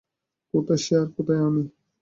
কোথায় 0.53 0.81
সে 0.83 0.93
আর 0.99 1.07
কোথায় 1.15 1.41
আমি। 1.47 1.63